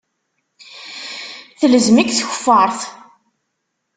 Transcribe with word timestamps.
Telzem-ik 1.59 2.09
tkeffart. 2.11 2.81